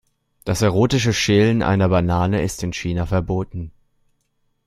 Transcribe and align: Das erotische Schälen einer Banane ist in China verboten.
Das 0.45 0.63
erotische 0.63 1.13
Schälen 1.13 1.61
einer 1.61 1.87
Banane 1.87 2.41
ist 2.41 2.63
in 2.63 2.73
China 2.73 3.05
verboten. 3.05 3.69